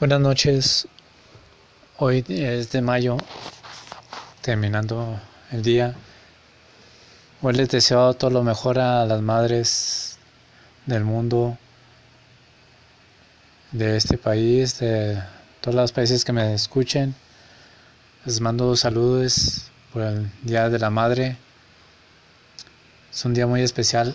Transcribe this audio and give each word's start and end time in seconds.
Buenas 0.00 0.20
noches. 0.20 0.86
Hoy 1.96 2.24
es 2.28 2.70
de 2.70 2.82
mayo, 2.82 3.16
terminando 4.42 5.20
el 5.50 5.62
día. 5.62 5.96
Hoy 7.42 7.54
les 7.54 7.68
deseo 7.68 8.14
todo 8.14 8.30
lo 8.30 8.44
mejor 8.44 8.78
a 8.78 9.04
las 9.06 9.20
madres 9.22 10.16
del 10.86 11.02
mundo, 11.02 11.58
de 13.72 13.96
este 13.96 14.18
país, 14.18 14.78
de 14.78 15.20
todos 15.60 15.74
los 15.74 15.90
países 15.90 16.24
que 16.24 16.32
me 16.32 16.54
escuchen. 16.54 17.16
Les 18.24 18.40
mando 18.40 18.76
saludos 18.76 19.64
por 19.92 20.02
el 20.02 20.30
Día 20.44 20.68
de 20.68 20.78
la 20.78 20.90
Madre. 20.90 21.36
Es 23.12 23.24
un 23.24 23.34
día 23.34 23.48
muy 23.48 23.62
especial. 23.62 24.14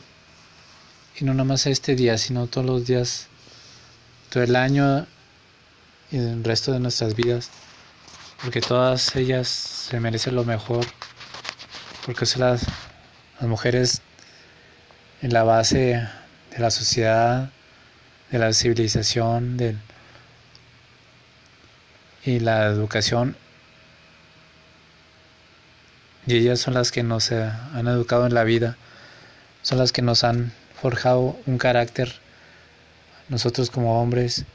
Y 1.19 1.25
no 1.25 1.33
nada 1.33 1.43
más 1.43 1.65
este 1.67 1.93
día, 1.93 2.17
sino 2.17 2.47
todos 2.47 2.65
los 2.65 2.85
días, 2.87 3.27
todo 4.29 4.43
el 4.43 4.55
año 4.55 5.07
y 6.13 6.17
el 6.17 6.43
resto 6.43 6.71
de 6.71 6.79
nuestras 6.79 7.15
vidas, 7.15 7.49
porque 8.43 8.61
todas 8.61 9.15
ellas 9.15 9.47
se 9.47 9.99
merecen 9.99 10.35
lo 10.35 10.45
mejor, 10.45 10.85
porque 12.05 12.27
son 12.27 12.41
las, 12.41 12.67
las 13.39 13.49
mujeres 13.49 14.03
en 15.23 15.33
la 15.33 15.43
base 15.43 16.07
de 16.51 16.59
la 16.59 16.69
sociedad, 16.69 17.49
de 18.29 18.37
la 18.37 18.53
civilización 18.53 19.57
y 22.23 22.39
la 22.39 22.65
educación. 22.67 23.35
Y 26.27 26.35
ellas 26.35 26.59
son 26.59 26.75
las 26.75 26.91
que 26.91 27.01
nos 27.01 27.31
eh, 27.31 27.51
han 27.73 27.87
educado 27.87 28.27
en 28.27 28.35
la 28.35 28.43
vida, 28.43 28.77
son 29.63 29.79
las 29.79 29.91
que 29.91 30.03
nos 30.03 30.23
han 30.23 30.53
forjado 30.79 31.39
un 31.47 31.57
carácter, 31.57 32.13
nosotros 33.29 33.71
como 33.71 33.99
hombres 33.99 34.45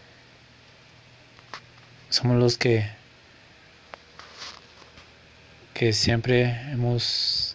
somos 2.10 2.36
los 2.36 2.56
que 2.58 2.98
que 5.78 5.92
siempre 5.92 6.60
hemos 6.72 7.54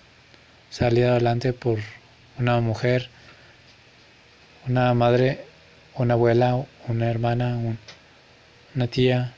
salido 0.70 1.12
adelante 1.12 1.52
por 1.52 1.80
una 2.40 2.62
mujer, 2.62 3.10
una 4.66 4.94
madre, 4.94 5.44
una 5.96 6.14
abuela, 6.14 6.66
una 6.88 7.10
hermana, 7.10 7.60
una 8.74 8.88
tía, 8.88 9.34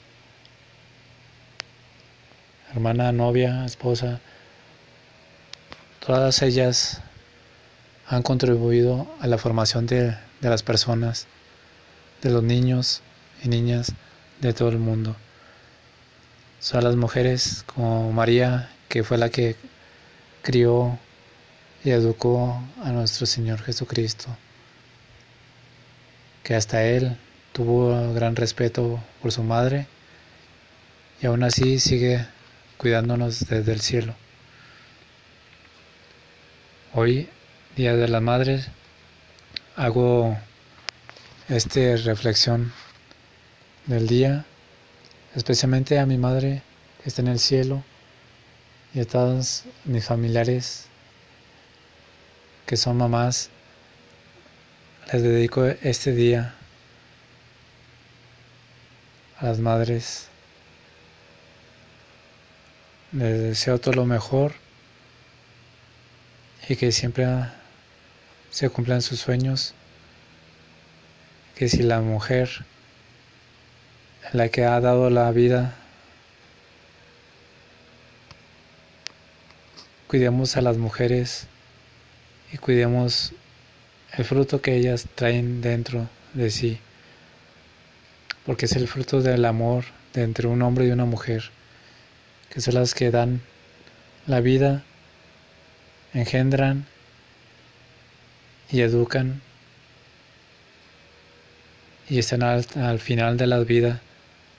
hermana, 2.71 3.11
novia, 3.11 3.66
esposa. 3.66 4.19
Todas 6.05 6.43
ellas 6.43 7.02
han 8.08 8.21
contribuido 8.21 9.08
a 9.19 9.25
la 9.25 9.39
formación 9.39 9.88
de, 9.88 10.16
de 10.41 10.49
las 10.49 10.61
personas, 10.61 11.25
de 12.21 12.30
los 12.30 12.43
niños 12.43 13.02
y 13.43 13.49
niñas 13.49 13.93
de 14.41 14.53
todo 14.53 14.69
el 14.69 14.78
mundo. 14.78 15.16
Son 16.59 16.83
las 16.83 16.95
mujeres 16.95 17.64
como 17.67 18.11
María, 18.11 18.69
que 18.89 19.03
fue 19.03 19.17
la 19.17 19.30
que 19.30 19.55
crió 20.42 20.97
y 21.83 21.92
educó 21.92 22.61
a 22.83 22.92
nuestro 22.92 23.25
Señor 23.25 23.61
Jesucristo, 23.61 24.27
que 26.44 26.55
hasta 26.55 26.83
Él 26.83 27.17
tuvo 27.53 28.14
gran 28.14 28.36
respeto 28.36 29.00
por 29.22 29.31
su 29.31 29.44
madre 29.44 29.88
y 31.22 31.25
aún 31.27 31.44
así 31.44 31.80
sigue 31.80 32.25
cuidándonos 32.77 33.47
desde 33.47 33.72
el 33.72 33.81
cielo. 33.81 34.16
Hoy, 36.94 37.30
Día 37.75 37.95
de 37.95 38.08
las 38.08 38.22
Madres, 38.22 38.70
hago 39.75 40.38
esta 41.49 41.95
reflexión 41.97 42.72
del 43.86 44.08
día, 44.08 44.45
especialmente 45.36 46.00
a 46.00 46.05
mi 46.05 46.17
madre 46.17 46.64
que 47.02 47.09
está 47.09 47.22
en 47.22 47.28
el 47.28 47.39
cielo 47.39 47.83
y 48.94 49.02
a 49.02 49.05
todos 49.05 49.64
mis 49.83 50.05
familiares 50.05 50.87
que 52.65 52.77
son 52.77 52.98
mamás. 52.98 53.49
Les 55.11 55.21
dedico 55.21 55.65
este 55.65 56.14
día 56.14 56.55
a 59.37 59.45
las 59.45 59.59
madres. 59.59 60.30
Les 63.11 63.39
deseo 63.39 63.80
todo 63.80 63.93
lo 63.93 64.05
mejor 64.05 64.54
y 66.67 66.76
que 66.76 66.92
siempre 66.92 67.27
se 68.49 68.70
cumplan 68.70 69.04
sus 69.04 69.20
sueños. 69.20 69.76
Que 71.55 71.70
si 71.70 71.83
la 71.83 72.02
mujer 72.02 72.65
la 74.33 74.49
que 74.49 74.65
ha 74.65 74.80
dado 74.80 75.09
la 75.09 75.31
vida. 75.31 75.75
Cuidemos 80.08 80.58
a 80.58 80.61
las 80.61 80.77
mujeres 80.77 81.47
y 82.52 82.58
cuidemos 82.58 83.33
el 84.14 84.25
fruto 84.25 84.61
que 84.61 84.75
ellas 84.75 85.08
traen 85.15 85.61
dentro 85.61 86.08
de 86.33 86.49
sí, 86.49 86.80
porque 88.45 88.65
es 88.65 88.75
el 88.75 88.87
fruto 88.87 89.21
del 89.21 89.45
amor 89.45 89.85
de 90.14 90.23
entre 90.23 90.47
un 90.47 90.61
hombre 90.61 90.87
y 90.87 90.91
una 90.91 91.05
mujer, 91.05 91.52
que 92.49 92.61
son 92.61 92.75
las 92.75 92.93
que 92.93 93.11
dan 93.11 93.41
la 94.27 94.39
vida, 94.39 94.83
engendran 96.14 96.85
y 98.71 98.81
educan 98.81 99.41
y 102.08 102.19
están 102.19 102.43
al, 102.43 102.65
al 102.75 102.99
final 102.99 103.37
de 103.37 103.47
la 103.47 103.59
vida 103.59 104.02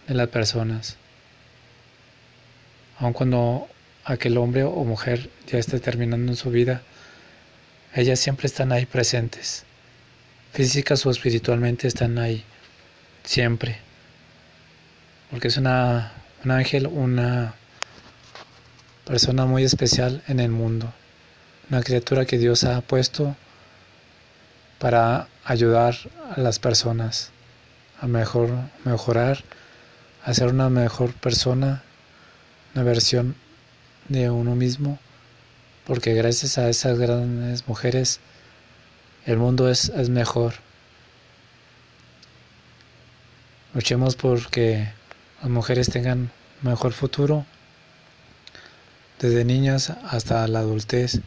de 0.06 0.14
las 0.14 0.28
personas. 0.28 0.96
Aun 2.98 3.12
cuando 3.12 3.68
aquel 4.04 4.38
hombre 4.38 4.64
o 4.64 4.84
mujer 4.84 5.30
ya 5.46 5.58
esté 5.58 5.80
terminando 5.80 6.32
en 6.32 6.36
su 6.36 6.50
vida, 6.50 6.82
ellas 7.94 8.20
siempre 8.20 8.46
están 8.46 8.72
ahí 8.72 8.86
presentes. 8.86 9.64
Físicas 10.52 11.04
o 11.04 11.10
espiritualmente 11.10 11.88
están 11.88 12.18
ahí, 12.18 12.44
siempre. 13.24 13.78
Porque 15.30 15.48
es 15.48 15.56
una, 15.56 16.12
un 16.44 16.50
ángel, 16.50 16.86
una 16.86 17.54
persona 19.04 19.44
muy 19.44 19.64
especial 19.64 20.22
en 20.28 20.40
el 20.40 20.50
mundo. 20.50 20.92
Una 21.70 21.82
criatura 21.82 22.24
que 22.24 22.38
Dios 22.38 22.64
ha 22.64 22.80
puesto 22.80 23.36
para 24.78 25.28
ayudar 25.44 25.96
a 26.36 26.40
las 26.40 26.58
personas 26.58 27.30
a 28.00 28.06
mejor, 28.06 28.50
mejorar 28.84 29.42
a 30.26 30.34
ser 30.34 30.48
una 30.48 30.68
mejor 30.68 31.12
persona, 31.12 31.84
una 32.74 32.82
versión 32.82 33.36
de 34.08 34.28
uno 34.28 34.56
mismo, 34.56 34.98
porque 35.86 36.14
gracias 36.14 36.58
a 36.58 36.68
esas 36.68 36.98
grandes 36.98 37.68
mujeres 37.68 38.18
el 39.24 39.36
mundo 39.36 39.70
es, 39.70 39.88
es 39.90 40.08
mejor. 40.10 40.54
Luchemos 43.72 44.16
porque 44.16 44.88
las 45.42 45.50
mujeres 45.50 45.90
tengan 45.90 46.32
mejor 46.60 46.92
futuro, 46.92 47.46
desde 49.20 49.44
niñas 49.44 49.90
hasta 50.10 50.48
la 50.48 50.58
adultez. 50.58 51.20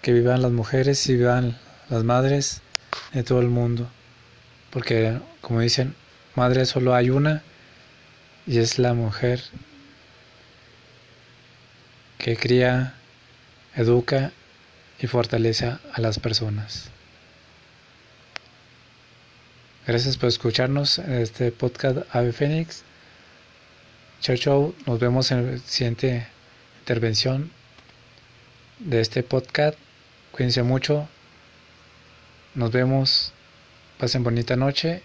Que 0.00 0.12
vivan 0.12 0.42
las 0.42 0.52
mujeres 0.52 1.04
y 1.08 1.16
vivan 1.16 1.58
las 1.90 2.04
madres 2.04 2.62
de 3.12 3.24
todo 3.24 3.40
el 3.40 3.48
mundo 3.48 3.90
porque 4.72 5.18
como 5.40 5.60
dicen, 5.60 5.94
madre 6.34 6.64
solo 6.64 6.94
hay 6.94 7.10
una 7.10 7.42
y 8.46 8.58
es 8.58 8.78
la 8.78 8.94
mujer 8.94 9.42
que 12.18 12.36
cría, 12.36 12.94
educa 13.76 14.32
y 14.98 15.06
fortalece 15.06 15.66
a 15.66 16.00
las 16.00 16.18
personas. 16.18 16.88
Gracias 19.86 20.16
por 20.16 20.28
escucharnos 20.28 20.98
en 20.98 21.14
este 21.14 21.50
podcast 21.50 21.98
Ave 22.14 22.32
Fénix. 22.32 22.84
Chau 24.20 24.36
chau, 24.36 24.74
nos 24.86 25.00
vemos 25.00 25.32
en 25.32 25.52
la 25.52 25.58
siguiente 25.58 26.28
intervención 26.80 27.50
de 28.78 29.00
este 29.00 29.24
podcast. 29.24 29.76
Cuídense 30.30 30.62
mucho. 30.62 31.08
Nos 32.54 32.70
vemos. 32.70 33.32
Pasen 34.02 34.24
bonita 34.24 34.56
noche. 34.56 35.00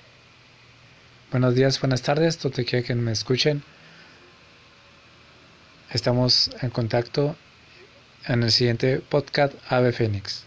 Buenos 1.29 1.53
días, 1.53 1.79
buenas 1.79 2.01
tardes, 2.01 2.41
donde 2.41 2.65
quiera 2.65 2.83
que 2.83 2.95
me 2.95 3.11
escuchen. 3.11 3.61
Estamos 5.91 6.49
en 6.63 6.71
contacto 6.71 7.35
en 8.25 8.41
el 8.41 8.51
siguiente 8.51 8.97
podcast 9.07 9.53
Ave 9.69 9.91
Fénix. 9.91 10.45